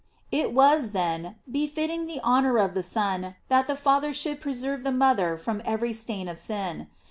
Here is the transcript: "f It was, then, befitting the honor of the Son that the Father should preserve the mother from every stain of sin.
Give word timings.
"f 0.33 0.39
It 0.45 0.51
was, 0.51 0.93
then, 0.93 1.35
befitting 1.47 2.07
the 2.07 2.19
honor 2.23 2.57
of 2.57 2.73
the 2.73 2.81
Son 2.81 3.35
that 3.49 3.67
the 3.67 3.75
Father 3.75 4.15
should 4.15 4.41
preserve 4.41 4.81
the 4.81 4.91
mother 4.91 5.37
from 5.37 5.61
every 5.63 5.93
stain 5.93 6.27
of 6.27 6.39
sin. 6.39 6.87